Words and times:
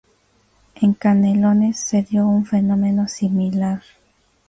En 0.81 0.95
Canelones, 0.95 1.77
se 1.77 2.01
dio 2.01 2.25
un 2.27 2.43
fenómeno 2.47 3.07
similar. 3.07 3.83